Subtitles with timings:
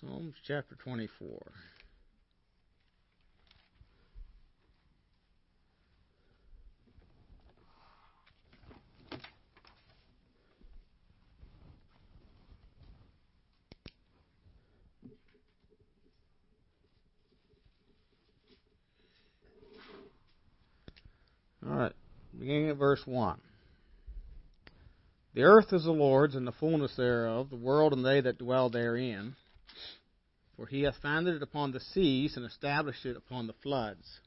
[0.00, 1.28] Psalms chapter 24.
[21.66, 21.92] All right,
[22.38, 23.40] beginning at verse 1.
[25.34, 28.70] The earth is the Lord's, and the fullness thereof, the world and they that dwell
[28.70, 29.34] therein.
[30.58, 34.18] For he hath founded it upon the seas, and established it upon the floods.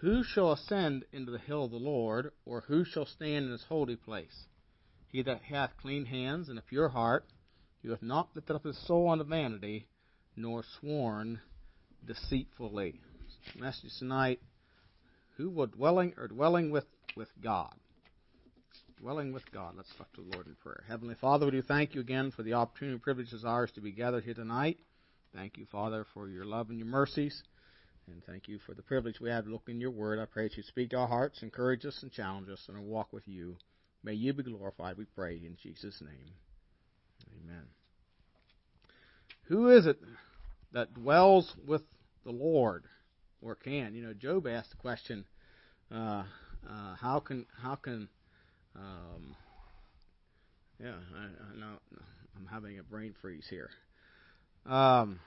[0.00, 3.64] Who shall ascend into the hill of the Lord, or who shall stand in his
[3.64, 4.46] holy place?
[5.08, 7.26] He that hath clean hands and a pure heart,
[7.82, 9.86] who hath not lifted up his soul unto vanity,
[10.36, 11.42] nor sworn
[12.06, 13.02] deceitfully.
[13.54, 14.40] Message tonight:
[15.36, 17.74] Who will dwelling or dwelling with with God?
[18.98, 19.74] Dwelling with God.
[19.76, 20.84] Let's talk to the Lord in prayer.
[20.88, 23.82] Heavenly Father, we do thank you again for the opportunity and privilege is ours to
[23.82, 24.78] be gathered here tonight.
[25.34, 27.42] Thank you, Father, for your love and your mercies.
[28.06, 30.18] And thank you for the privilege we have to look in your word.
[30.18, 32.82] I pray that you speak to our hearts, encourage us, and challenge us in our
[32.82, 33.56] walk with you.
[34.02, 36.32] May you be glorified, we pray, in Jesus' name.
[37.44, 37.62] Amen.
[39.44, 39.98] Who is it
[40.72, 41.82] that dwells with
[42.24, 42.84] the Lord,
[43.40, 43.94] or can?
[43.94, 45.24] You know, Job asked the question,
[45.94, 46.24] uh,
[46.68, 48.08] uh, how can, how can,
[48.74, 49.36] um,
[50.82, 51.78] yeah, I, I know,
[52.36, 53.70] I'm having a brain freeze here.
[54.66, 55.20] Um,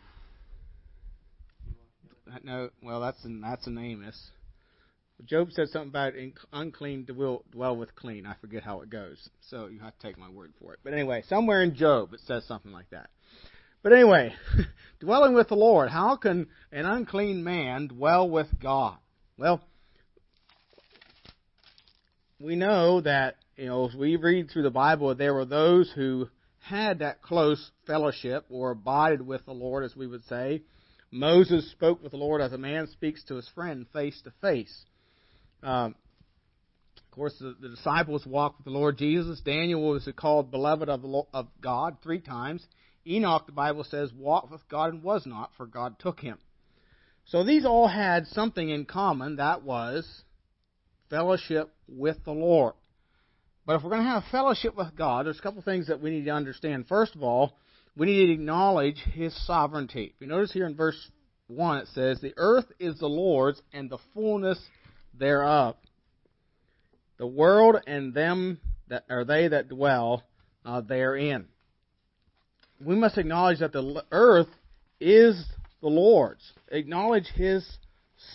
[2.44, 4.30] no, well, that's in, that's in Amos.
[5.23, 6.14] Job said something about
[6.52, 8.25] unclean will dwell with clean.
[8.25, 10.80] I forget how it goes, so you have to take my word for it.
[10.83, 13.09] But anyway, somewhere in Job it says something like that.
[13.81, 14.33] But anyway,
[15.00, 15.89] dwelling with the Lord.
[15.89, 18.97] How can an unclean man dwell with God?
[19.38, 19.61] Well,
[22.39, 26.27] we know that you know as we read through the Bible, there were those who
[26.66, 30.64] had that close fellowship or abided with the Lord, as we would say.
[31.11, 34.86] Moses spoke with the Lord as a man speaks to his friend face to face.
[35.61, 35.95] Um,
[36.98, 39.39] of course, the, the, disciples walked with the Lord Jesus.
[39.42, 42.65] Daniel was called beloved of, the, of God three times.
[43.08, 46.39] Enoch, the Bible says, walked with God and was not, for God took him.
[47.26, 49.36] So these all had something in common.
[49.36, 50.23] That was
[51.09, 52.73] fellowship with the Lord.
[53.65, 56.11] But if we're going to have fellowship with God, there's a couple things that we
[56.11, 56.87] need to understand.
[56.87, 57.58] First of all,
[57.98, 60.14] we need to acknowledge His sovereignty.
[60.20, 60.98] You notice here in verse
[61.48, 64.59] 1, it says, The earth is the Lord's and the fullness
[65.17, 65.76] thereof.
[67.17, 68.59] The world and them
[68.89, 70.23] that are they that dwell
[70.64, 71.47] uh, therein.
[72.83, 74.49] We must acknowledge that the earth
[74.99, 75.43] is
[75.82, 76.43] the Lord's.
[76.67, 77.65] Acknowledge His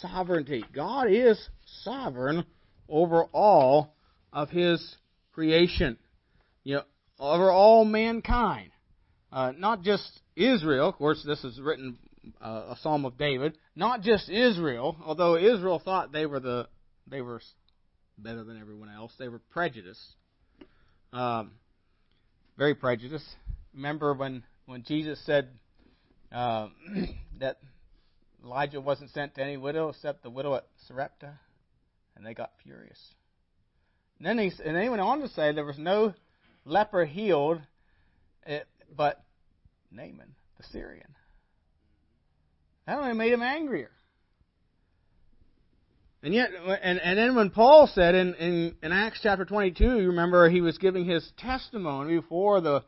[0.01, 0.65] sovereignty.
[0.75, 1.39] God is
[1.83, 2.45] sovereign
[2.89, 3.95] over all
[4.33, 4.97] of His
[5.41, 5.97] creation,
[6.65, 6.83] you know,
[7.19, 8.71] over all mankind.
[9.33, 11.97] Uh, not just Israel, of course, this is written
[12.45, 13.57] uh, a Psalm of David.
[13.75, 16.69] Not just Israel, although Israel thought they were the
[17.07, 17.41] they were
[18.19, 19.13] better than everyone else.
[19.19, 20.15] They were prejudiced,
[21.15, 21.53] um,
[22.59, 23.25] very prejudiced.
[23.73, 25.49] Remember when when Jesus said
[26.33, 26.69] uh,
[27.41, 27.61] that
[28.45, 31.33] Elijah wasn't sent to any widow except the widow at Sarepta,
[32.15, 33.01] and they got furious.
[34.21, 36.13] And then he and then he went on to say there was no
[36.67, 37.61] leper healed,
[38.47, 38.61] eh,
[38.95, 39.23] but
[39.91, 41.15] Naaman the Syrian.
[42.87, 43.91] That only made him angrier.
[46.23, 46.51] And yet,
[46.83, 50.61] and, and then when Paul said in, in, in Acts chapter 22, you remember he
[50.61, 52.85] was giving his testimony before the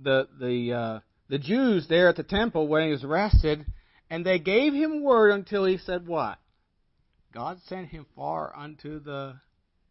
[0.00, 3.66] the the uh, the Jews there at the temple when he was arrested,
[4.08, 6.38] and they gave him word until he said what?
[7.34, 9.34] God sent him far unto the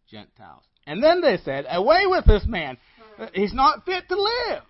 [0.10, 0.64] Gentiles.
[0.88, 2.78] And then they said, Away with this man.
[3.34, 4.64] He's not fit to live.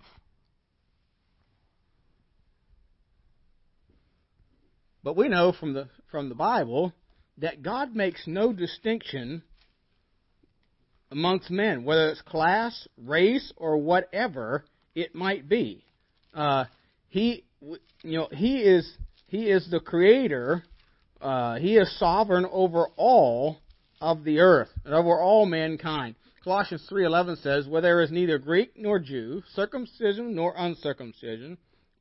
[5.02, 6.92] But we know from the, from the Bible
[7.38, 9.42] that God makes no distinction
[11.10, 14.64] amongst men, whether it's class, race, or whatever
[14.94, 15.84] it might be.
[16.34, 16.64] Uh,
[17.08, 17.44] he,
[18.02, 18.90] you know, he is
[19.26, 20.62] he is the creator.
[21.20, 23.58] Uh, he is sovereign over all
[24.00, 26.16] of the earth and over all mankind.
[26.42, 31.58] Colossians 3:11 says, "Where there is neither Greek nor Jew, circumcision nor uncircumcision,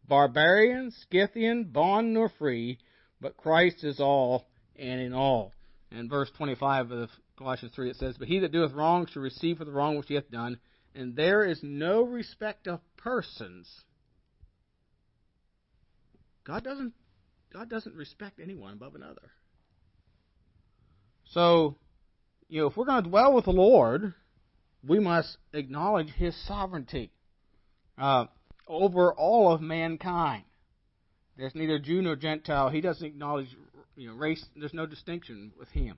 [0.07, 2.77] barbarian, Scythian, bond nor free,
[3.19, 4.45] but Christ is all
[4.75, 5.53] and in all."
[5.89, 9.57] And verse 25 of Colossians 3 it says, "But he that doeth wrong shall receive
[9.57, 10.59] for the wrong which he hath done,
[10.93, 13.83] and there is no respect of persons."
[16.43, 16.93] God doesn't
[17.49, 19.31] God doesn't respect anyone above another.
[21.25, 21.77] So,
[22.49, 24.13] you know, if we're going to dwell with the Lord,
[24.87, 27.11] we must acknowledge His sovereignty
[27.97, 28.25] uh,
[28.67, 30.43] over all of mankind.
[31.37, 32.69] There's neither Jew nor Gentile.
[32.69, 33.47] He doesn't acknowledge
[33.95, 34.45] you know race.
[34.55, 35.97] There's no distinction with him.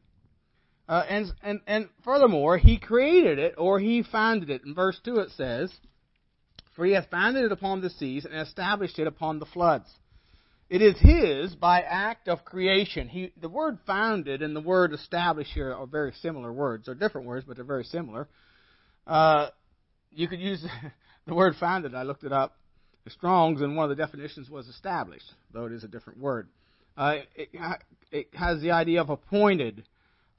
[0.90, 4.64] Uh, and and and furthermore, he created it or he founded it.
[4.66, 5.72] In verse two, it says,
[6.76, 9.94] "For he hath founded it upon the seas and established it upon the floods."
[10.70, 13.08] It is his by act of creation.
[13.08, 16.86] He, the word founded and the word established here are very similar words.
[16.86, 18.28] They're different words, but they're very similar.
[19.06, 19.48] Uh,
[20.12, 20.66] you could use
[21.26, 21.96] the word founded.
[21.96, 22.58] I looked it up.
[23.10, 26.50] Strong's, and one of the definitions was established, though it is a different word.
[26.98, 27.50] Uh, it,
[28.12, 29.84] it, has the idea of appointed,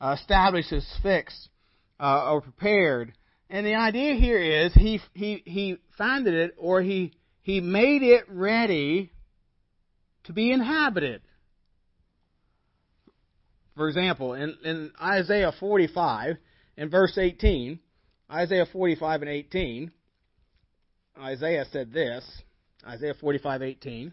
[0.02, 1.48] uh, established as fixed,
[1.98, 3.14] uh, or prepared.
[3.48, 8.24] And the idea here is he, he, he founded it, or he, he made it
[8.28, 9.12] ready
[10.28, 11.22] to be inhabited.
[13.74, 16.36] For example, in, in Isaiah 45,
[16.76, 17.80] in verse 18,
[18.30, 19.90] Isaiah 45 and 18,
[21.18, 22.24] Isaiah said this,
[22.86, 24.12] Isaiah 45:18,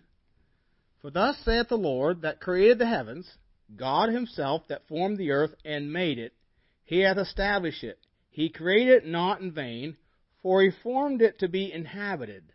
[1.01, 3.29] For thus saith the Lord that created the heavens,
[3.75, 6.33] God himself that formed the earth and made it,
[6.85, 7.99] he hath established it.
[8.29, 9.97] He created it not in vain,
[10.41, 12.45] for he formed it to be inhabited.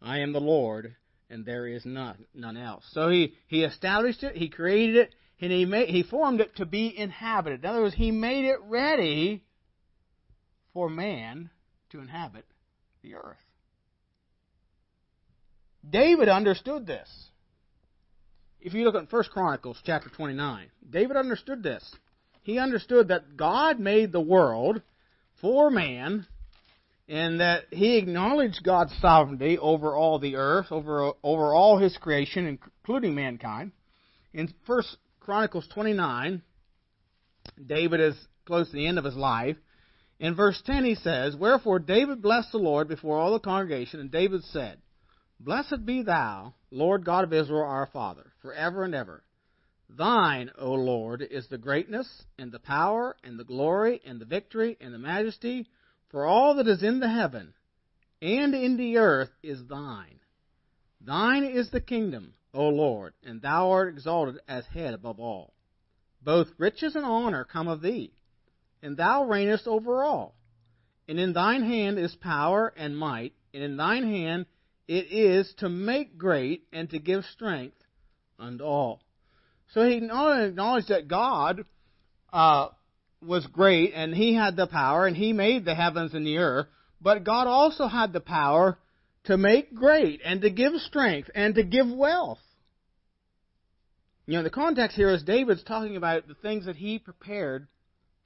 [0.00, 0.96] I am the Lord,
[1.32, 2.84] and there is none, none else.
[2.92, 6.66] So he, he established it, he created it, and he, made, he formed it to
[6.66, 7.64] be inhabited.
[7.64, 9.42] In other words, he made it ready
[10.74, 11.50] for man
[11.90, 12.44] to inhabit
[13.02, 13.36] the earth.
[15.88, 17.08] David understood this.
[18.60, 21.96] If you look at 1 Chronicles chapter 29, David understood this.
[22.42, 24.82] He understood that God made the world
[25.40, 26.26] for man
[27.08, 32.46] and that he acknowledged God's sovereignty over all the earth, over, over all his creation,
[32.46, 33.72] including mankind.
[34.32, 34.82] In 1
[35.20, 36.42] Chronicles 29,
[37.64, 38.16] David is
[38.46, 39.56] close to the end of his life.
[40.20, 44.10] In verse 10 he says, Wherefore David blessed the Lord before all the congregation, and
[44.10, 44.78] David said,
[45.40, 49.24] Blessed be thou, Lord God of Israel our Father, for ever and ever.
[49.90, 54.78] Thine, O Lord, is the greatness, and the power, and the glory, and the victory,
[54.80, 55.68] and the majesty,
[56.12, 57.54] for all that is in the heaven
[58.20, 60.20] and in the earth is thine.
[61.00, 65.52] Thine is the kingdom, O Lord, and thou art exalted as head above all.
[66.22, 68.12] Both riches and honor come of thee,
[68.80, 70.36] and thou reignest over all.
[71.08, 74.46] And in thine hand is power and might, and in thine hand
[74.86, 77.76] it is to make great and to give strength
[78.38, 79.00] unto all.
[79.72, 81.64] So he not only acknowledged that God
[82.32, 82.68] uh,
[83.22, 86.66] was great and he had the power and he made the heavens and the earth,
[87.00, 88.78] but God also had the power
[89.24, 92.38] to make great and to give strength and to give wealth.
[94.26, 97.66] You know, the context here is David's talking about the things that he prepared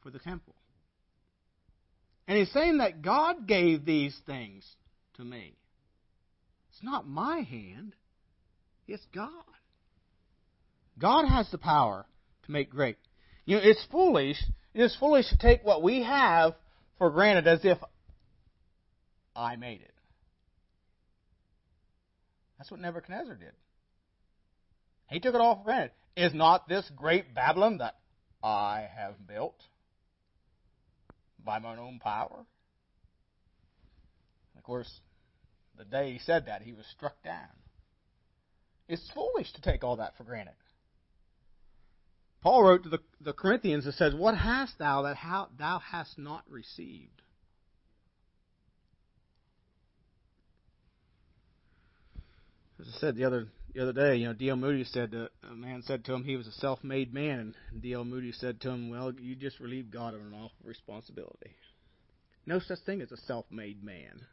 [0.03, 0.55] for the temple.
[2.29, 4.65] And he's saying that God gave these things
[5.17, 5.55] to me.
[6.71, 7.95] It's not my hand,
[8.87, 9.31] it's God.
[10.99, 12.07] God has the power
[12.45, 12.97] to make great.
[13.45, 14.43] You know, it's foolish
[14.77, 16.55] it is foolish to take what we have
[16.99, 17.79] for granted as if
[19.35, 19.95] I made it.
[22.59, 23.53] That's what Nebuchadnezzar did.
[25.09, 25.93] He took it all for granted.
[26.15, 27.97] Is not this great Babylon that
[28.43, 29.59] I have built
[31.43, 32.45] by my own power?
[34.59, 34.91] Of course,
[35.79, 37.49] the day he said that, he was struck down.
[38.89, 40.55] It's foolish to take all that for granted.
[42.43, 46.19] Paul wrote to the, the Corinthians and says, What hast thou that how, thou hast
[46.19, 47.23] not received?
[52.79, 54.57] As I said the other the other day, you know, D.L.
[54.57, 58.05] Moody said that a man said to him he was a self-made man, and D.L.
[58.05, 61.57] Moody said to him, "Well, you just relieved God of an awful responsibility.
[62.47, 64.25] No such thing as a self-made man.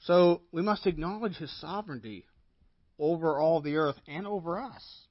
[0.00, 2.26] So we must acknowledge His sovereignty
[2.98, 5.05] over all the earth and over us.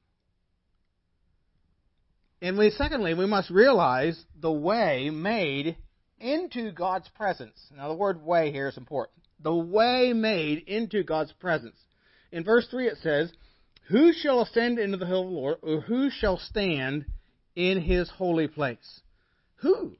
[2.41, 5.77] And we, secondly, we must realize the way made
[6.19, 7.57] into God's presence.
[7.75, 9.17] Now, the word way here is important.
[9.41, 11.77] The way made into God's presence.
[12.31, 13.31] In verse 3 it says,
[13.87, 17.05] Who shall ascend into the hill of the Lord, or who shall stand
[17.55, 19.01] in his holy place?
[19.57, 19.95] Who?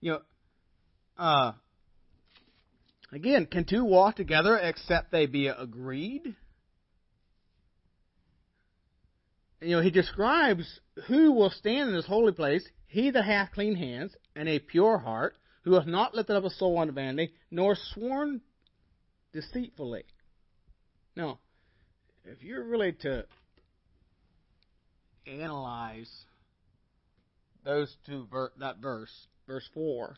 [0.00, 0.20] You know,
[1.18, 1.52] uh,
[3.12, 6.34] again, can two walk together except they be agreed?
[9.60, 12.66] you know, he describes who will stand in this holy place.
[12.86, 16.50] He that hath clean hands and a pure heart, who hath not lifted up a
[16.50, 18.40] soul unto vanity, nor sworn
[19.32, 20.04] deceitfully.
[21.14, 21.38] Now,
[22.24, 23.24] if you're really to
[25.26, 26.10] analyze
[27.64, 30.16] those two ver- that verse, verse four,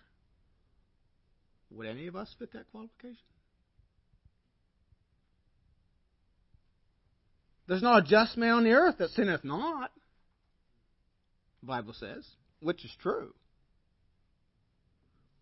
[1.70, 3.16] would any of us fit that qualification?
[7.66, 9.90] There's not a just man on the earth that sinneth not.
[11.62, 12.26] Bible says,
[12.60, 13.32] which is true.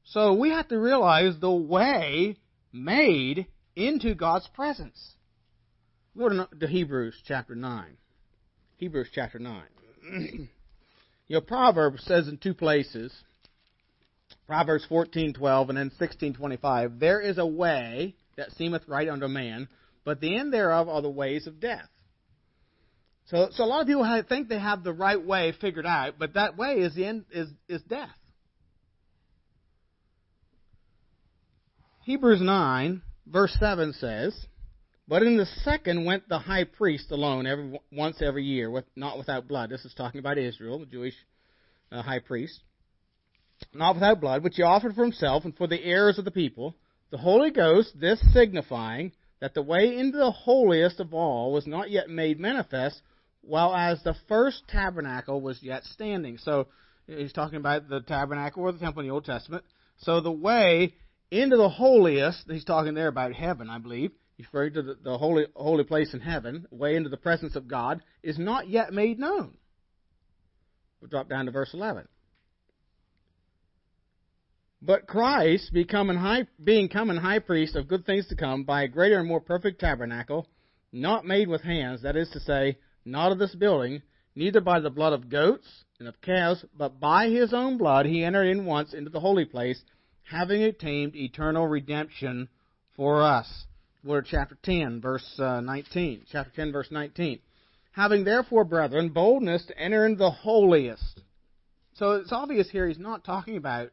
[0.04, 2.36] So we have to realize the way
[2.72, 3.46] made
[3.76, 5.14] into God's presence.
[6.16, 7.96] Go to Hebrews chapter 9.
[8.78, 9.62] Hebrews chapter 9.
[10.10, 10.48] you
[11.28, 13.12] know, Proverbs says in two places,
[14.46, 19.68] Proverbs 14:12 and then 16:25, there is a way that seemeth right unto man,
[20.04, 21.88] but the end thereof are the ways of death.
[23.30, 26.14] So, so a lot of people have, think they have the right way figured out,
[26.18, 28.08] but that way is the end is is death.
[32.02, 34.34] Hebrews 9 verse 7 says,
[35.06, 39.16] "But in the second went the high priest alone every once every year, with, not
[39.16, 41.14] without blood." This is talking about Israel, the Jewish
[41.92, 42.58] uh, high priest,
[43.72, 46.74] not without blood, which he offered for himself and for the heirs of the people.
[47.10, 51.90] The Holy Ghost, this signifying that the way into the holiest of all was not
[51.90, 53.00] yet made manifest,
[53.42, 56.38] while as the first tabernacle was yet standing.
[56.38, 56.68] So
[57.06, 59.64] he's talking about the tabernacle or the temple in the Old Testament.
[59.98, 60.94] So the way
[61.30, 64.12] into the holiest, he's talking there about heaven, I believe.
[64.36, 67.68] He's referring to the, the holy, holy place in heaven, way into the presence of
[67.68, 69.56] God, is not yet made known.
[71.00, 72.08] We'll drop down to verse 11.
[74.82, 78.88] But Christ, becoming high, being come high priest of good things to come, by a
[78.88, 80.48] greater and more perfect tabernacle,
[80.90, 84.02] not made with hands, that is to say, not of this building,
[84.34, 85.66] neither by the blood of goats
[85.98, 89.44] and of calves, but by his own blood he entered in once into the holy
[89.44, 89.82] place,
[90.22, 92.48] having obtained eternal redemption
[92.96, 93.64] for us.
[94.04, 96.22] To chapter 10, verse uh, 19.
[96.32, 97.38] Chapter 10, verse 19.
[97.92, 101.20] Having therefore, brethren, boldness to enter into the holiest.
[101.94, 103.90] So it's obvious here he's not talking about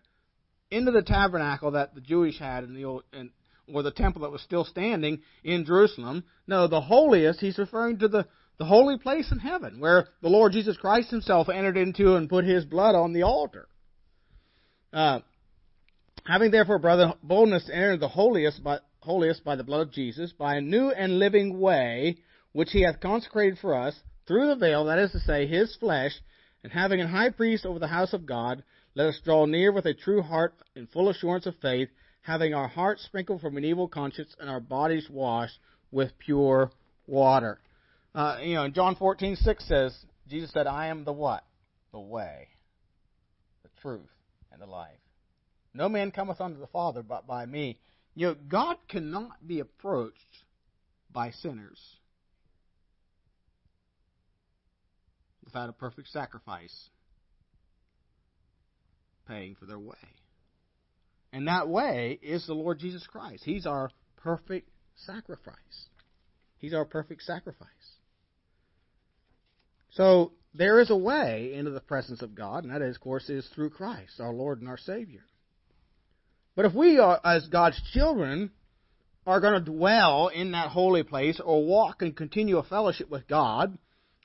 [0.71, 3.31] into the tabernacle that the Jewish had in the old, in,
[3.73, 6.23] or the temple that was still standing in Jerusalem.
[6.47, 8.25] No, the holiest, he's referring to the
[8.57, 12.45] the holy place in heaven, where the Lord Jesus Christ himself entered into and put
[12.45, 13.67] his blood on the altar.
[14.91, 15.19] Uh,
[16.25, 20.33] having therefore, brother, boldness to enter the holiest by, holiest by the blood of Jesus,
[20.33, 22.17] by a new and living way,
[22.53, 26.13] which he hath consecrated for us, through the veil, that is to say, his flesh,
[26.63, 28.63] and having an high priest over the house of God,
[28.95, 31.89] let us draw near with a true heart in full assurance of faith,
[32.21, 35.59] having our hearts sprinkled from an evil conscience and our bodies washed
[35.91, 36.71] with pure
[37.05, 37.59] water.
[38.17, 39.95] Uh, you know, John 14, 6 says,
[40.27, 41.43] Jesus said, I am the what?
[41.91, 42.47] The way,
[43.61, 44.09] the truth,
[44.51, 44.97] and the life.
[45.75, 47.77] No man cometh unto the Father but by me.
[48.15, 50.17] You know, God cannot be approached
[51.13, 51.79] by sinners
[55.45, 56.89] without a perfect sacrifice
[59.27, 59.95] paying for their way.
[61.31, 63.43] And that way is the Lord Jesus Christ.
[63.45, 65.53] He's our perfect sacrifice.
[66.57, 67.67] He's our perfect sacrifice.
[69.91, 73.29] So there is a way into the presence of God, and that, is, of course,
[73.29, 75.23] is through Christ, our Lord and our Savior.
[76.55, 78.51] But if we, are, as God's children,
[79.27, 83.27] are going to dwell in that holy place or walk and continue a fellowship with
[83.27, 83.77] God,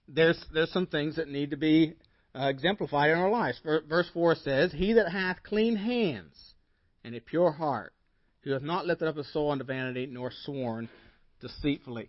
[0.08, 1.94] there's there's some things that need to be
[2.34, 3.60] uh, exemplified in our lives.
[3.64, 6.54] Verse four says, "He that hath clean hands
[7.04, 7.92] and a pure heart,
[8.42, 10.88] who hath not lifted up his soul unto vanity, nor sworn
[11.40, 12.08] deceitfully."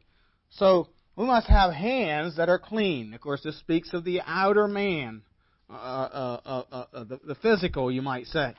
[0.51, 3.13] So we must have hands that are clean.
[3.13, 5.21] Of course, this speaks of the outer man,
[5.69, 8.53] uh, uh, uh, uh, uh the, the, physical, you might say.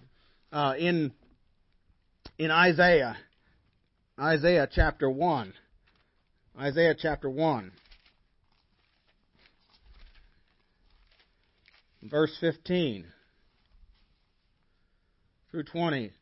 [0.52, 1.12] Uh, in
[2.38, 3.16] in Isaiah,
[4.18, 5.52] Isaiah chapter one,
[6.58, 7.72] Isaiah chapter one,
[12.02, 13.06] verse fifteen
[15.50, 16.12] through twenty.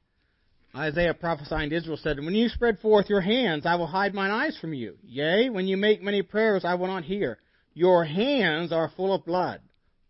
[0.74, 4.30] Isaiah prophesying to Israel said, When you spread forth your hands, I will hide mine
[4.30, 4.96] eyes from you.
[5.02, 7.38] Yea, when you make many prayers, I will not hear.
[7.74, 9.60] Your hands are full of blood.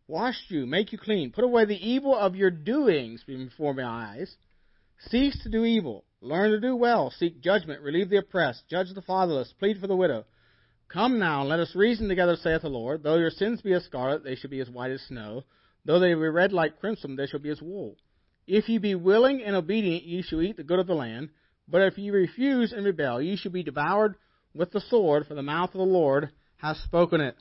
[0.06, 1.32] Wash you, make you clean.
[1.32, 4.36] Put away the evil of your doings before my eyes.
[5.08, 6.04] Cease to do evil.
[6.20, 7.10] Learn to do well.
[7.10, 7.82] Seek judgment.
[7.82, 8.68] Relieve the oppressed.
[8.68, 9.52] Judge the fatherless.
[9.58, 10.24] Plead for the widow.
[10.92, 13.02] Come now, let us reason together, saith the Lord.
[13.02, 15.42] Though your sins be as scarlet, they shall be as white as snow.
[15.86, 17.96] Though they be red like crimson, they shall be as wool.
[18.52, 21.30] If ye be willing and obedient, ye shall eat the good of the land.
[21.66, 24.16] But if ye refuse and rebel, ye shall be devoured
[24.52, 26.28] with the sword, for the mouth of the Lord
[26.58, 27.34] hath spoken it.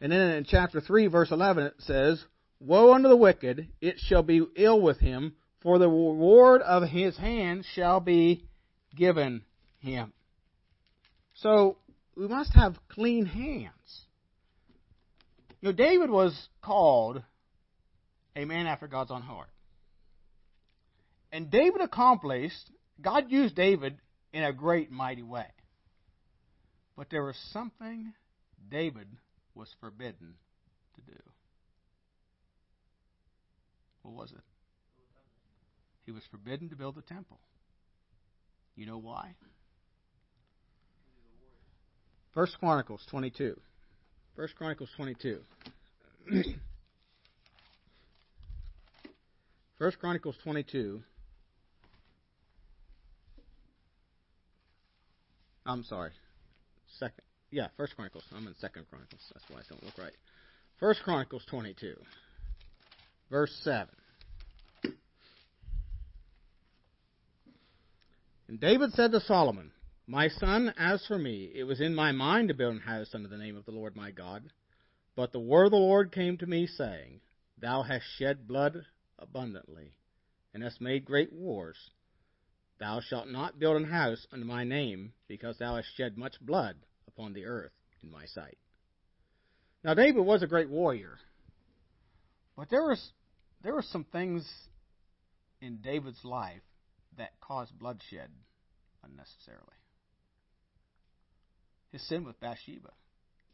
[0.00, 2.24] And then in chapter 3, verse 11, it says,
[2.60, 7.16] Woe unto the wicked, it shall be ill with him, for the reward of his
[7.16, 8.44] hand shall be
[8.94, 9.42] given
[9.80, 10.12] him.
[11.34, 11.78] So,
[12.16, 14.04] we must have clean hands.
[15.60, 17.20] You know, David was called
[18.36, 19.48] a man after God's own heart.
[21.36, 23.98] And David accomplished, God used David
[24.32, 25.44] in a great, mighty way.
[26.96, 28.14] But there was something
[28.70, 29.06] David
[29.54, 30.32] was forbidden
[30.94, 31.18] to do?
[34.00, 34.40] What was it?
[36.06, 37.38] He was forbidden to build the temple.
[38.74, 39.34] You know why?
[42.32, 43.60] First Chronicles 22.
[44.36, 45.40] First Chronicles 22.
[49.78, 51.02] First Chronicles 22.
[55.66, 56.12] I'm sorry.
[56.98, 57.22] Second.
[57.50, 58.24] Yeah, First Chronicles.
[58.34, 59.20] I'm in Second Chronicles.
[59.32, 60.12] That's why it don't look right.
[60.78, 61.94] First Chronicles 22,
[63.30, 63.88] verse 7.
[68.48, 69.72] And David said to Solomon,
[70.06, 73.28] My son, as for me, it was in my mind to build an house under
[73.28, 74.44] the name of the Lord my God.
[75.16, 77.20] But the word of the Lord came to me, saying,
[77.58, 78.84] Thou hast shed blood
[79.18, 79.94] abundantly,
[80.52, 81.90] and hast made great wars.
[82.78, 86.76] Thou shalt not build an house under my name, because thou hast shed much blood
[87.08, 88.58] upon the earth in my sight.
[89.82, 91.18] Now David was a great warrior,
[92.56, 93.12] but there was
[93.62, 94.46] there were some things
[95.60, 96.62] in David's life
[97.16, 98.30] that caused bloodshed
[99.02, 99.62] unnecessarily.
[101.92, 102.90] His sin with Bathsheba.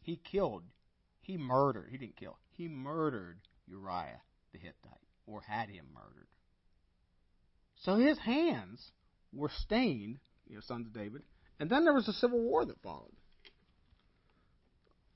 [0.01, 0.63] He killed,
[1.21, 6.27] he murdered, he didn't kill, he murdered Uriah the Hittite, or had him murdered.
[7.83, 8.91] So his hands
[9.35, 11.23] were stained, you know, sons of David,
[11.59, 13.11] and then there was a civil war that followed.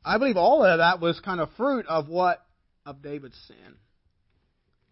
[0.04, 2.46] I believe all of that was kind of fruit of what?
[2.86, 3.76] Of David's sin.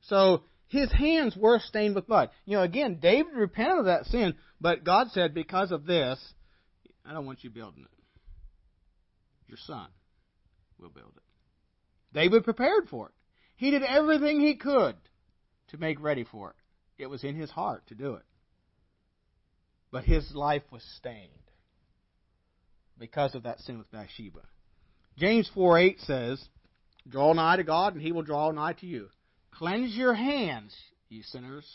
[0.02, 2.30] So his hands were stained with blood.
[2.46, 6.20] You know, again, David repented of that sin, but God said, because of this,
[7.06, 7.90] I don't want you building it.
[9.48, 9.88] Your son
[10.80, 11.24] will build it.
[12.14, 13.14] David prepared for it.
[13.56, 14.96] He did everything he could
[15.70, 16.56] to make ready for it.
[17.02, 18.24] It was in his heart to do it.
[19.96, 21.30] But his life was stained
[23.00, 24.42] because of that sin with Bathsheba.
[25.18, 26.46] James 4 8 says,
[27.08, 29.08] Draw nigh to God, and he will draw nigh to you.
[29.52, 30.76] Cleanse your hands,
[31.08, 31.66] ye sinners,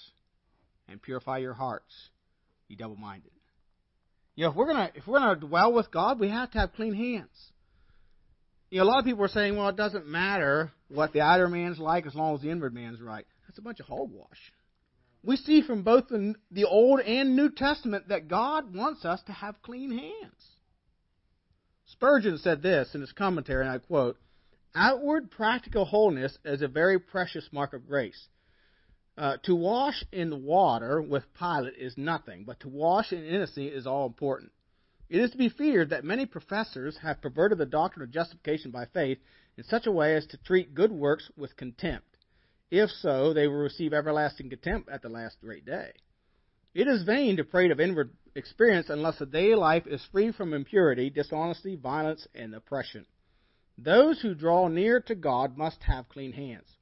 [0.87, 1.95] and purify your hearts,
[2.69, 3.31] ye double minded.
[4.35, 6.75] You know, if we're gonna if we're gonna dwell with God, we have to have
[6.75, 7.53] clean hands.
[8.69, 11.49] You know, a lot of people are saying, well, it doesn't matter what the outer
[11.49, 13.25] man's like as long as the inward man's right.
[13.47, 14.53] That's a bunch of hogwash.
[15.23, 19.61] We see from both the, Old and New Testament that God wants us to have
[19.63, 20.57] clean hands.
[21.85, 24.17] Spurgeon said this in his commentary, and I quote
[24.75, 28.29] Outward practical holiness is a very precious mark of grace.
[29.19, 33.87] Uh, to wash in water with Pilate is nothing, but to wash in innocency is
[33.87, 34.53] all important.
[35.11, 38.87] It is to be feared that many professors have perverted the doctrine of justification by
[38.87, 39.19] faith
[39.59, 42.10] in such a way as to treat good works with contempt.
[42.71, 45.93] If so, they will receive everlasting contempt at the last great day.
[46.73, 50.55] It is vain to prate of inward experience unless the daily life is free from
[50.55, 53.07] impurity, dishonesty, violence, and oppression.
[53.77, 56.77] Those who draw near to God must have clean hands.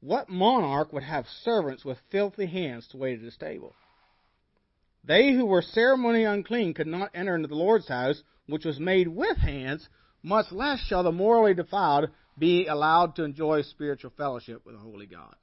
[0.00, 3.74] What monarch would have servants with filthy hands to wait at his table?
[5.04, 9.08] They who were ceremonially unclean could not enter into the Lord's house, which was made
[9.08, 9.88] with hands,
[10.22, 15.06] much less shall the morally defiled be allowed to enjoy spiritual fellowship with a holy
[15.06, 15.34] God.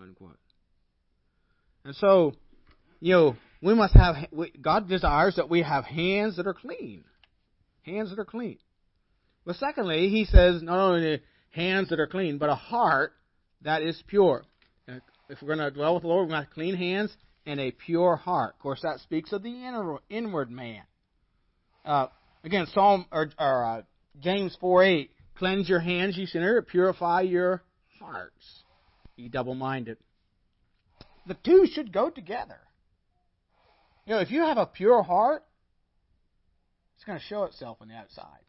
[0.00, 0.38] Unquote.
[1.84, 2.32] And so,
[3.00, 4.16] you know, we must have,
[4.60, 7.04] God desires that we have hands that are clean.
[7.82, 8.58] Hands that are clean.
[9.44, 13.12] But secondly, he says not only hands that are clean, but a heart
[13.62, 14.44] that is pure.
[15.28, 17.60] If we're going to dwell with the Lord, we're going to have clean hands and
[17.60, 18.54] a pure heart.
[18.56, 20.82] Of course, that speaks of the inward man.
[21.84, 22.08] Uh,
[22.44, 23.82] again, Psalm or, or uh,
[24.20, 27.62] James four eight: Cleanse your hands, you sinner, purify your
[27.98, 28.62] hearts,
[29.16, 29.98] ye double-minded.
[31.26, 32.58] The two should go together.
[34.06, 35.44] You know, if you have a pure heart,
[36.94, 38.44] it's going to show itself on the outside.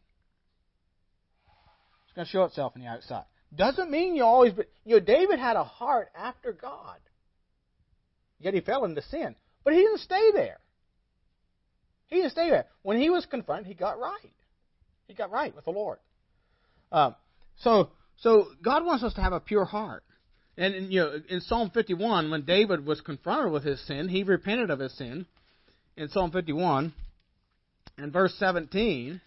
[2.04, 3.24] It's going to show itself on the outside.
[3.54, 6.98] Doesn't mean you always, but you know, David had a heart after God.
[8.38, 9.34] Yet he fell into sin.
[9.64, 10.58] But he didn't stay there.
[12.06, 12.66] He didn't stay there.
[12.82, 14.32] When he was confronted, he got right.
[15.08, 15.98] He got right with the Lord.
[16.90, 17.14] Um,
[17.56, 20.04] so, so God wants us to have a pure heart.
[20.56, 24.70] And, you know, in Psalm 51, when David was confronted with his sin, he repented
[24.70, 25.26] of his sin.
[25.96, 26.92] In Psalm 51,
[27.98, 29.20] in verse 17,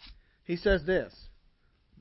[0.45, 1.13] he says this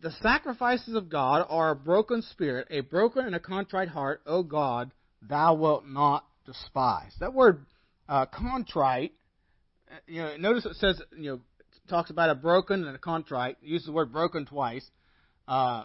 [0.03, 4.43] The sacrifices of God are a broken spirit, a broken and a contrite heart, O
[4.43, 4.91] God,
[5.23, 7.15] thou wilt not despise.
[7.21, 7.65] That word
[8.09, 9.13] uh, contrite,
[9.91, 11.41] uh, you know, notice it says, you know,
[11.89, 13.59] talks about a broken and a contrite.
[13.63, 14.89] It uses the word broken twice.
[15.49, 15.85] Uh,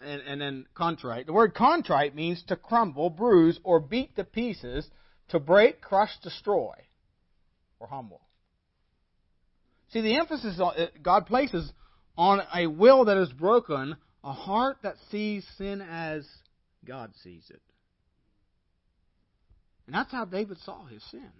[0.00, 1.26] and, and then contrite.
[1.26, 4.88] The word contrite means to crumble, bruise, or beat to pieces,
[5.28, 6.74] to break, crush, destroy,
[7.78, 8.22] or humble.
[9.92, 10.60] See, the emphasis
[11.02, 11.70] God places
[12.16, 16.26] on a will that is broken, a heart that sees sin as
[16.86, 17.60] God sees it.
[19.86, 21.30] And that's how David saw his sin.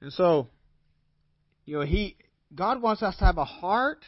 [0.00, 0.48] And so,
[1.64, 2.16] you know, he
[2.54, 4.04] God wants us to have a heart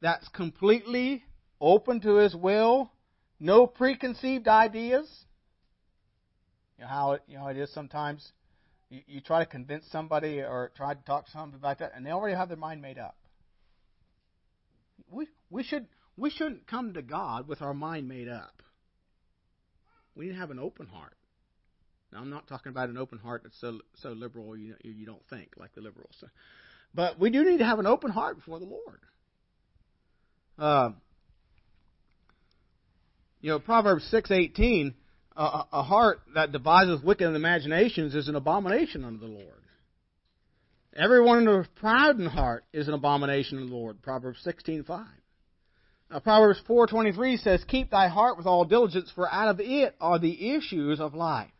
[0.00, 1.24] that's completely
[1.60, 2.92] open to his will,
[3.40, 5.08] no preconceived ideas.
[6.78, 8.32] You know how it, you know it is sometimes
[8.90, 12.04] you, you try to convince somebody or try to talk to somebody about that, and
[12.04, 13.16] they already have their mind made up.
[15.10, 18.62] We we should we shouldn't come to God with our mind made up.
[20.14, 21.16] We need to have an open heart.
[22.12, 25.26] Now, I'm not talking about an open heart that's so so liberal you you don't
[25.28, 26.22] think like the liberals,
[26.94, 29.00] but we do need to have an open heart before the Lord.
[30.58, 30.90] Uh,
[33.40, 34.94] you know, Proverbs six eighteen
[35.36, 39.48] a, a heart that devises wicked imaginations is an abomination unto the Lord.
[40.96, 44.00] Everyone who is proud in heart is an abomination unto the Lord.
[44.00, 45.06] Proverbs sixteen five.
[46.10, 49.60] Now, Proverbs four twenty three says, "Keep thy heart with all diligence, for out of
[49.60, 51.50] it are the issues of life."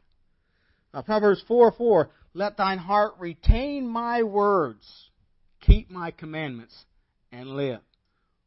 [0.93, 2.11] Now, Proverbs four four.
[2.33, 5.11] Let thine heart retain my words,
[5.67, 6.85] keep my commandments,
[7.33, 7.81] and live.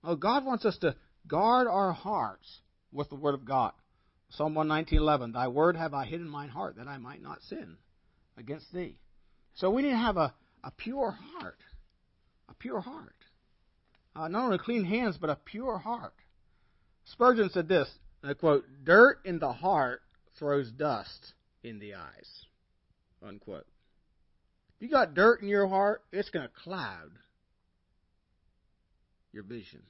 [0.04, 0.96] Oh, God wants us to
[1.28, 3.74] guard our hearts with the Word of God.
[4.30, 7.78] Psalm 119.11, Thy word have I hid in mine heart, that I might not sin
[8.38, 8.98] against thee.
[9.56, 11.60] So we need to have a, a pure heart.
[12.50, 13.16] A pure heart.
[14.16, 16.14] Uh, not only clean hands, but a pure heart.
[17.06, 17.88] Spurgeon said this,
[18.24, 20.02] I quote, Dirt in the heart
[20.38, 22.46] throws dust in the eyes.
[23.26, 23.66] Unquote.
[24.78, 27.12] If you got dirt in your heart, it's going to cloud
[29.34, 29.82] your vision.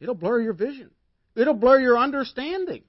[0.00, 0.90] It'll blur your vision.
[1.34, 2.82] It'll blur your understanding.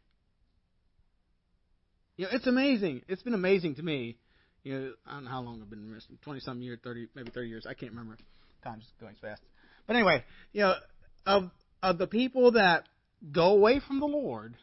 [2.17, 3.01] You know, it's amazing.
[3.07, 4.17] It's been amazing to me.
[4.63, 7.31] You know, I don't know how long I've been wrestling, twenty some years, thirty, maybe
[7.31, 7.65] thirty years.
[7.67, 8.17] I can't remember.
[8.63, 9.41] Time's going fast.
[9.87, 10.75] But anyway, you know,
[11.25, 11.49] of
[11.81, 12.87] of the people that
[13.31, 14.55] go away from the Lord,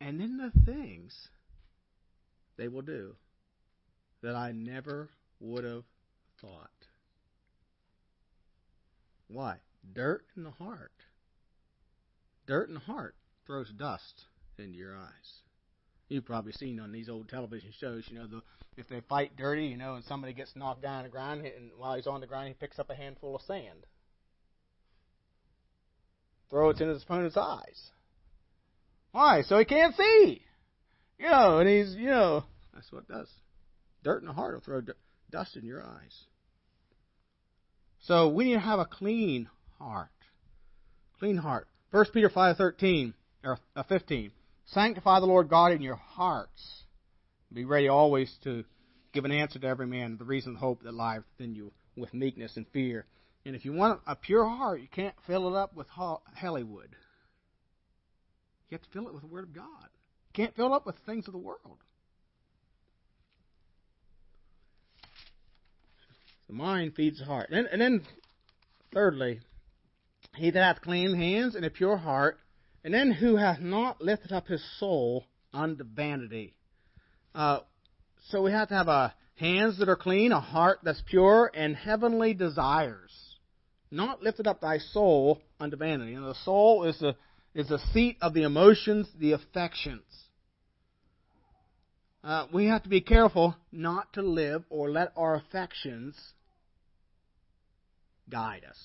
[0.00, 1.16] and then the things
[2.56, 3.16] they will do
[4.22, 5.08] that I never
[5.40, 5.84] would have
[6.40, 6.70] thought.
[9.28, 9.56] Why?
[9.94, 10.92] Dirt in the heart.
[12.46, 13.14] Dirt in the heart
[13.46, 14.24] throws dust
[14.58, 15.40] into your eyes.
[16.08, 18.42] You've probably seen on these old television shows, you know, the
[18.76, 21.70] if they fight dirty, you know, and somebody gets knocked down on the ground, and
[21.76, 23.86] while he's on the ground, he picks up a handful of sand,
[26.50, 27.90] throw it in his opponent's eyes.
[29.12, 29.42] Why?
[29.42, 30.42] So he can't see.
[31.18, 32.44] You know, and he's, you know,
[32.74, 33.28] that's what it does.
[34.02, 34.80] Dirt in the heart will throw
[35.34, 36.16] dust in your eyes.
[38.02, 39.48] So we need to have a clean
[39.80, 40.08] heart.
[41.18, 41.66] Clean heart.
[41.90, 44.30] 1 Peter 5:13 or uh, 15.
[44.66, 46.84] Sanctify the Lord God in your hearts.
[47.52, 48.64] Be ready always to
[49.12, 52.56] give an answer to every man the reason hope that lies within you with meekness
[52.56, 53.04] and fear.
[53.44, 56.90] And if you want a pure heart, you can't fill it up with Hollywood.
[58.70, 59.88] You have to fill it with the Word of God.
[60.28, 61.78] You can't fill it up with things of the world.
[66.48, 67.50] The mind feeds the heart.
[67.50, 68.02] And, and then,
[68.92, 69.40] thirdly,
[70.36, 72.38] he that hath clean hands and a pure heart,
[72.82, 76.54] and then who hath not lifted up his soul unto vanity.
[77.34, 77.60] Uh,
[78.28, 81.74] so we have to have a hands that are clean, a heart that's pure, and
[81.76, 83.12] heavenly desires.
[83.90, 86.14] Not lifted up thy soul unto vanity.
[86.14, 87.16] And the soul is the
[87.54, 90.02] is the seat of the emotions, the affections.
[92.24, 96.16] Uh, we have to be careful not to live or let our affections
[98.30, 98.78] guide us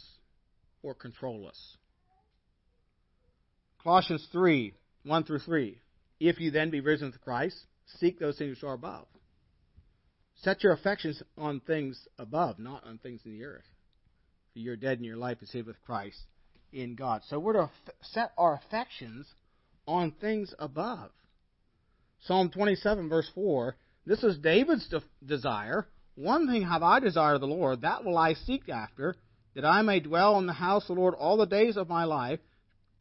[0.83, 1.77] or control us.
[3.81, 4.73] Colossians 3
[5.03, 5.79] 1 through 3.
[6.19, 7.55] If you then be risen with Christ,
[7.99, 9.05] seek those things which are above.
[10.35, 13.63] Set your affections on things above, not on things in the earth.
[14.51, 16.19] For you're dead and your life is hid with Christ
[16.73, 17.21] in God.
[17.29, 17.69] So we're to
[18.01, 19.27] set our affections
[19.87, 21.11] on things above.
[22.21, 23.75] Psalm 27, verse 4.
[24.05, 25.87] This is David's de- desire.
[26.15, 29.15] One thing have I desired of the Lord, that will I seek after,
[29.55, 32.03] that I may dwell in the house of the Lord all the days of my
[32.03, 32.39] life,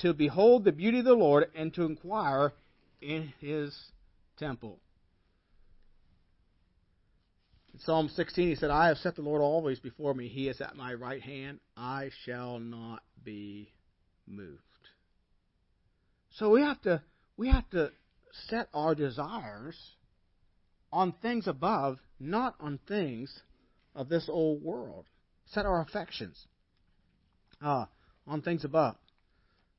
[0.00, 2.52] to behold the beauty of the Lord, and to inquire
[3.00, 3.76] in his
[4.38, 4.78] temple.
[7.74, 10.28] In Psalm 16, he said, I have set the Lord always before me.
[10.28, 11.58] He is at my right hand.
[11.76, 13.72] I shall not be
[14.26, 14.62] moved.
[16.30, 17.02] So we have to
[17.36, 17.90] we have to
[18.48, 19.76] set our desires
[20.92, 23.42] on things above, not on things
[23.94, 25.06] of this old world
[25.46, 26.46] set our affections
[27.62, 27.86] uh,
[28.26, 28.96] on things above.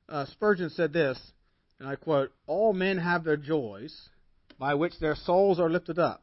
[0.08, 1.18] Uh, Spurgeon said this,
[1.78, 4.08] and I quote, All men have their joys
[4.58, 6.22] by which their souls are lifted up,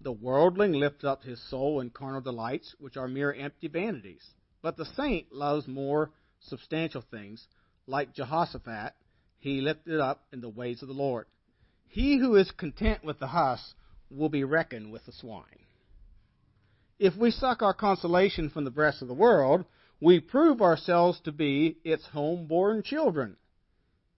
[0.00, 4.22] The worldling lifts up his soul in carnal delights, which are mere empty vanities.
[4.60, 6.10] But the saint loves more
[6.40, 7.46] substantial things.
[7.86, 8.94] Like Jehoshaphat,
[9.38, 11.26] he lifted up in the ways of the Lord.
[11.88, 13.74] He who is content with the husk
[14.10, 15.64] will be reckoned with the swine.
[16.98, 19.64] If we suck our consolation from the breast of the world,
[20.00, 23.36] we prove ourselves to be its home-born children.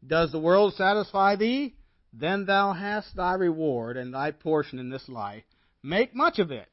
[0.06, 1.74] Does the world satisfy thee?
[2.12, 5.44] Then thou hast thy reward and thy portion in this life.
[5.82, 6.68] Make much of it,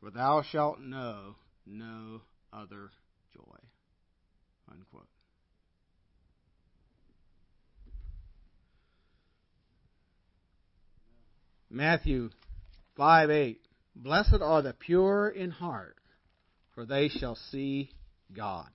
[0.00, 2.20] for thou shalt know no
[2.52, 2.90] other
[3.32, 3.58] joy.
[4.70, 5.08] Unquote.
[11.70, 12.30] Matthew
[12.96, 13.60] 5 8.
[13.94, 15.96] Blessed are the pure in heart,
[16.74, 17.90] for they shall see
[18.32, 18.68] God.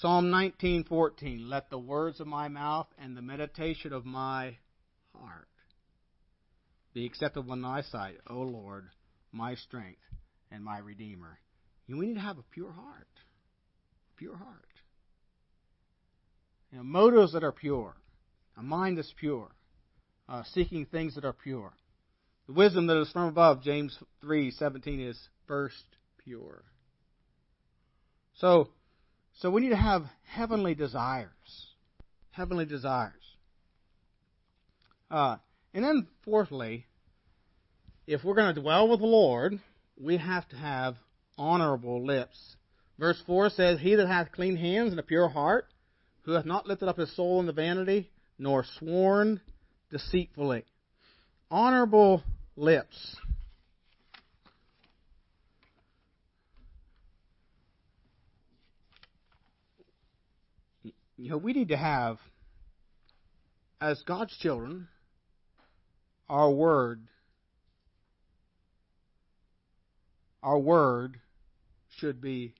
[0.00, 4.56] Psalm 19:14 Let the words of my mouth and the meditation of my
[5.14, 5.48] heart
[6.92, 8.88] be acceptable in thy sight, O Lord,
[9.32, 10.02] my strength
[10.50, 11.38] and my redeemer.
[11.86, 13.08] And we need to have a pure heart.
[14.16, 14.68] Pure heart.
[16.70, 17.94] You know, motives that are pure,
[18.56, 19.50] a mind that's pure,
[20.28, 21.72] uh, seeking things that are pure.
[22.46, 25.84] The wisdom that is from above, James 3:17 is first
[26.18, 26.64] pure.
[28.34, 28.70] So
[29.34, 31.66] so we need to have heavenly desires.
[32.30, 33.36] Heavenly desires.
[35.10, 35.36] Uh,
[35.72, 36.86] and then, fourthly,
[38.06, 39.58] if we're going to dwell with the Lord,
[39.96, 40.96] we have to have
[41.36, 42.56] honorable lips.
[42.98, 45.66] Verse 4 says, He that hath clean hands and a pure heart,
[46.22, 49.40] who hath not lifted up his soul in the vanity, nor sworn
[49.90, 50.64] deceitfully.
[51.50, 52.22] Honorable
[52.56, 53.16] lips.
[61.16, 62.18] you know, we need to have,
[63.80, 64.88] as God's children,
[66.28, 67.00] our word,
[70.42, 71.18] our word
[71.96, 72.54] should be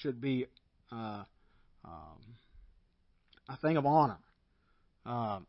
[0.00, 0.46] should be
[0.90, 1.22] uh,
[1.84, 2.18] um,
[3.48, 4.18] a thing of honor.
[5.04, 5.46] Um,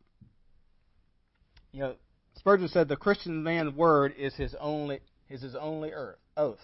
[1.72, 1.94] you know,
[2.40, 5.92] Spurgeon said the Christian man's word is his only is his only
[6.38, 6.58] oath,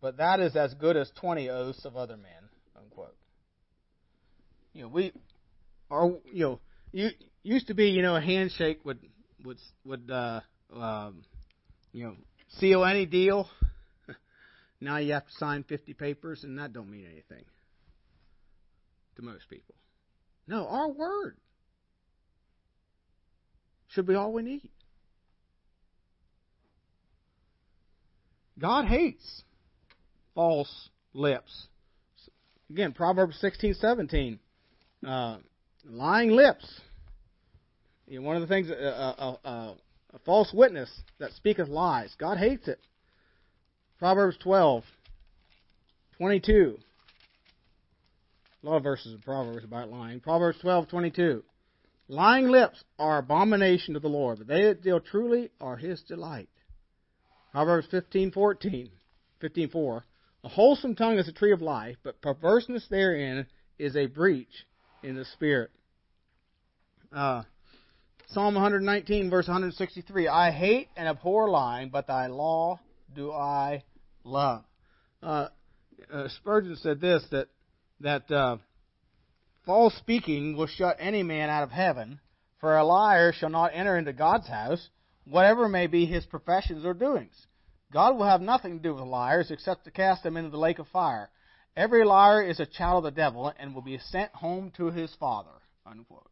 [0.00, 3.14] but that is as good as twenty oaths of other men unquote.
[4.72, 5.12] You know, we
[5.90, 6.60] are you know
[6.92, 7.10] you
[7.42, 9.00] used to be you know a handshake would
[9.44, 10.40] would would uh,
[10.74, 11.24] um,
[11.92, 12.16] you know
[12.58, 13.50] seal any deal.
[14.80, 17.44] now you have to sign 50 papers, and that don't mean anything
[19.16, 19.74] to most people.
[20.46, 21.36] No, our word
[23.88, 24.68] should be all we need.
[28.58, 29.42] God hates
[30.34, 31.68] false lips.
[32.70, 34.38] Again, Proverbs 16, 17.
[35.06, 35.38] Uh,
[35.88, 36.80] lying lips.
[38.06, 39.74] You know, one of the things, uh, uh, uh,
[40.14, 42.14] a false witness that speaketh lies.
[42.18, 42.80] God hates it.
[43.98, 44.84] Proverbs 12,
[46.16, 46.78] 22.
[48.62, 50.20] A lot of verses in Proverbs about lying.
[50.20, 51.42] Proverbs 12, 22.
[52.08, 56.48] Lying lips are abomination to the Lord, but they that deal truly are his delight.
[57.52, 58.90] Proverbs 15, 14,
[59.40, 60.04] 15, 4.
[60.44, 63.46] A wholesome tongue is a tree of life, but perverseness therein
[63.78, 64.66] is a breach
[65.02, 65.70] in the spirit.
[67.12, 67.42] Uh,
[68.28, 70.28] Psalm 119, verse 163.
[70.28, 72.78] I hate and abhor lying, but thy law
[73.14, 73.84] do I
[74.24, 74.64] love.
[75.22, 75.48] Uh,
[76.12, 77.48] uh, Spurgeon said this that
[78.00, 78.58] that uh,
[79.68, 82.18] false speaking will shut any man out of heaven,
[82.58, 84.88] for a liar shall not enter into God's house,
[85.26, 87.46] whatever may be his professions or doings.
[87.92, 90.78] God will have nothing to do with liars except to cast them into the lake
[90.78, 91.28] of fire.
[91.76, 95.14] Every liar is a child of the devil and will be sent home to his
[95.20, 95.50] father.
[95.84, 96.30] Unquote.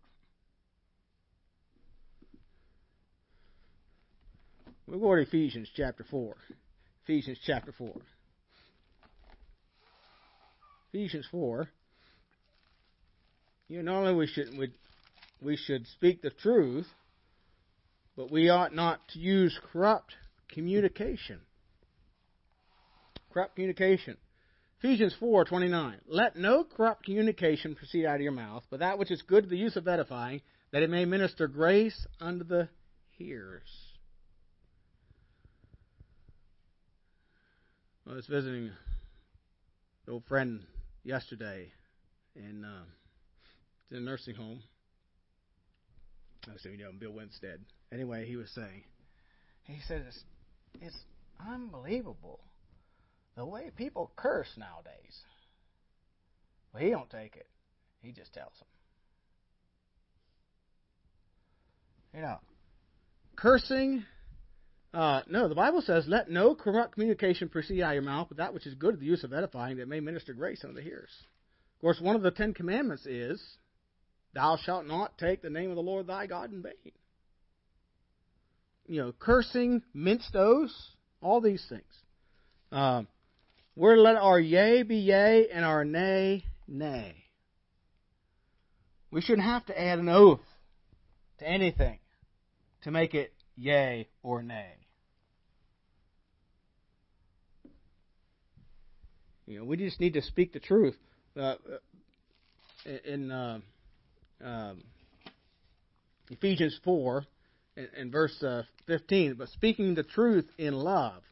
[4.87, 6.35] We'll go to Ephesians chapter 4.
[7.05, 7.93] Ephesians chapter 4.
[10.91, 11.69] Ephesians 4.
[13.69, 14.73] You know, not only we should we,
[15.41, 16.87] we should speak the truth,
[18.17, 20.15] but we ought not to use corrupt
[20.49, 21.41] communication.
[23.33, 24.17] Corrupt communication.
[24.79, 25.97] Ephesians 4:29.
[26.07, 29.51] Let no corrupt communication proceed out of your mouth, but that which is good to
[29.51, 32.69] the use of edifying, that it may minister grace unto the
[33.11, 33.71] hearers.
[38.09, 40.63] I was visiting an old friend
[41.03, 41.73] yesterday
[42.37, 42.85] in, uh,
[43.91, 44.63] in a nursing home.
[46.49, 47.61] I was you know, Bill Winstead.
[47.93, 48.85] Anyway, he was saying,
[49.65, 50.23] he said, it's,
[50.81, 50.97] it's
[51.45, 52.41] unbelievable
[53.37, 55.21] the way people curse nowadays.
[56.73, 57.47] Well, he don't take it.
[58.01, 58.69] He just tells them.
[62.15, 62.39] You know,
[63.37, 64.05] cursing.
[64.95, 68.39] Uh, no, the Bible says, "Let no corrupt communication proceed out of your mouth, but
[68.39, 70.83] that which is good to the use of edifying, that may minister grace unto the
[70.83, 71.11] hearers."
[71.75, 73.43] Of course, one of the Ten Commandments is,
[74.35, 76.93] "Thou shalt not take the name of the Lord thy God in vain."
[78.87, 81.83] You know, cursing, minced oaths, all these things.
[82.71, 83.09] Um,
[83.75, 87.25] we're to let our yea be yea and our nay, nay.
[89.11, 90.41] We shouldn't have to add an oath
[91.39, 91.99] to anything
[92.83, 94.73] to make it yea or nay.
[99.47, 100.97] You know, we just need to speak the truth.
[101.37, 101.55] Uh,
[103.05, 103.61] in uh,
[104.45, 104.83] um,
[106.31, 107.25] Ephesians 4,
[107.77, 111.23] and, in verse uh, 15, but speaking the truth in love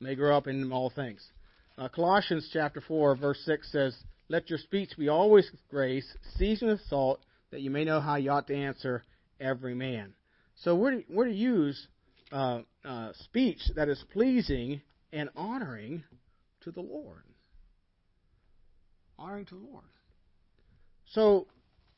[0.00, 1.24] may grow up in all things.
[1.78, 3.96] Uh, Colossians chapter 4, verse 6 says,
[4.28, 8.16] Let your speech be always with grace, seasoned with salt, that you may know how
[8.16, 9.04] you ought to answer
[9.40, 10.14] every man.
[10.56, 11.86] So we're we're to use
[12.32, 14.80] uh, uh, speech that is pleasing
[15.12, 16.02] and honoring
[16.62, 17.22] to the Lord.
[19.18, 19.84] Honoring to the Lord.
[21.12, 21.46] So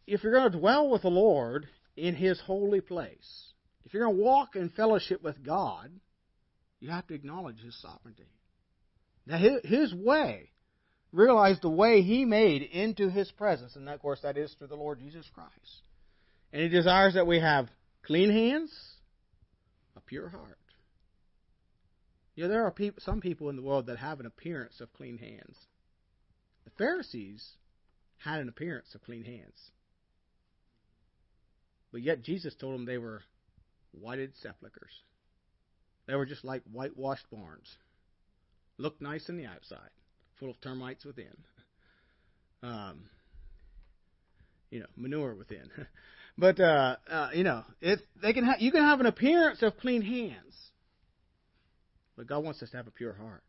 [0.09, 3.53] if you're going to dwell with the Lord in His holy place,
[3.85, 5.91] if you're going to walk in fellowship with God,
[6.81, 8.31] you have to acknowledge His sovereignty.
[9.27, 10.51] Now, His, his way,
[11.13, 14.77] realize the way He made into His presence, and of course that is through the
[14.77, 15.83] Lord Jesus Christ.
[16.55, 17.69] And He desires that we have
[18.03, 18.73] clean hands,
[19.95, 20.59] a pure heart.
[22.35, 25.19] You know, there are some people in the world that have an appearance of clean
[25.19, 25.57] hands.
[26.65, 27.47] The Pharisees
[28.17, 29.71] had an appearance of clean hands.
[31.93, 33.23] But yet Jesus told them they were
[33.93, 34.93] whited sepulchres.
[36.07, 37.69] They were just like whitewashed barns.
[38.79, 39.91] Looked nice on the outside,
[40.39, 41.37] full of termites within.
[42.63, 43.09] Um,
[44.71, 45.71] you know, manure within.
[46.39, 49.77] but uh, uh, you know, it they can ha- you can have an appearance of
[49.79, 50.55] clean hands,
[52.17, 53.43] but God wants us to have a pure heart.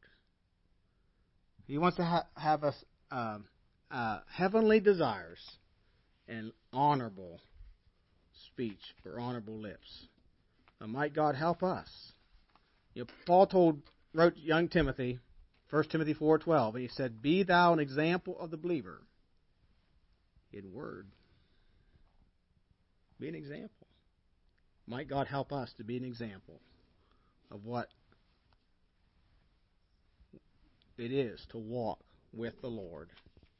[1.67, 2.75] He wants to ha- have us
[3.12, 3.45] um,
[3.91, 5.39] uh, heavenly desires
[6.28, 7.39] and honorable
[8.47, 10.08] speech or honorable lips.
[10.82, 11.89] Uh, might God help us?
[12.93, 13.82] You know, Paul told
[14.13, 15.19] wrote young Timothy,
[15.69, 19.02] 1 Timothy 4:12, and he said, "Be thou an example of the believer
[20.52, 21.08] in word.
[23.19, 23.88] Be an example.
[24.88, 26.62] Might God help us to be an example
[27.52, 27.89] of what
[30.97, 31.99] it is to walk
[32.34, 33.10] with the Lord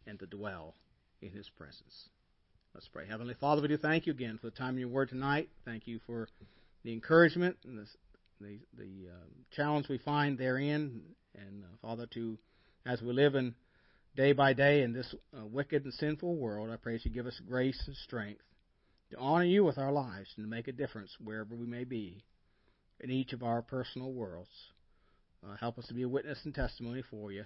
[0.08, 0.76] and to dwell
[1.22, 2.10] in His presence.
[2.80, 3.08] Let's pray.
[3.10, 5.50] Heavenly Father, we do thank you again for the time of your word tonight.
[5.66, 6.30] Thank you for
[6.86, 7.86] the encouragement and the,
[8.40, 11.02] the, the uh, challenge we find therein.
[11.36, 12.38] And uh, Father, to
[12.86, 13.54] as we live in
[14.16, 17.26] day by day in this uh, wicked and sinful world, I pray that you give
[17.26, 18.44] us grace and strength
[19.12, 22.24] to honor you with our lives and to make a difference wherever we may be
[23.02, 24.48] in each of our personal worlds.
[25.46, 27.44] Uh, help us to be a witness and testimony for you.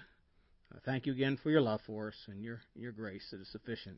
[0.85, 3.97] Thank you again for your love for us and your, your grace that is sufficient.